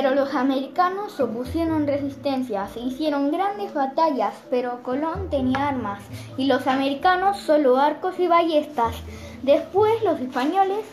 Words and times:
Pero 0.00 0.14
los 0.14 0.34
americanos 0.34 1.20
opusieron 1.20 1.86
resistencia, 1.86 2.66
se 2.68 2.80
hicieron 2.80 3.30
grandes 3.30 3.74
batallas, 3.74 4.32
pero 4.48 4.82
Colón 4.82 5.28
tenía 5.28 5.68
armas 5.68 6.00
y 6.38 6.46
los 6.46 6.66
americanos 6.66 7.38
solo 7.40 7.76
arcos 7.76 8.18
y 8.18 8.26
ballestas. 8.26 8.96
Después 9.42 9.92
los 10.02 10.18
españoles 10.18 10.86